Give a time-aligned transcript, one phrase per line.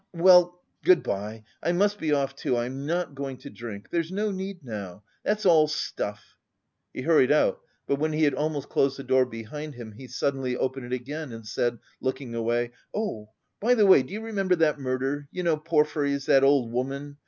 [0.15, 1.43] Well, good bye!
[1.61, 2.55] I must be off too.
[2.55, 3.89] I am not going to drink.
[3.91, 5.03] There's no need now....
[5.23, 6.37] That's all stuff!"
[6.91, 10.57] He hurried out; but when he had almost closed the door behind him, he suddenly
[10.57, 13.29] opened it again, and said, looking away: "Oh,
[13.59, 17.17] by the way, do you remember that murder, you know Porfiry's, that old woman?